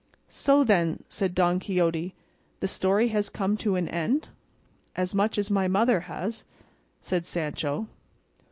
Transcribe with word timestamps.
"So, 0.29 0.63
then," 0.63 1.03
said 1.09 1.35
Don 1.35 1.59
Quixote, 1.59 2.15
"the 2.59 2.67
story 2.67 3.09
has 3.09 3.29
come 3.29 3.55
to 3.57 3.75
an 3.75 3.87
end?" 3.87 4.29
"As 4.95 5.13
much 5.13 5.37
as 5.37 5.51
my 5.51 5.67
mother 5.67 5.99
has," 6.09 6.43
said 7.01 7.23
Sancho. 7.23 7.87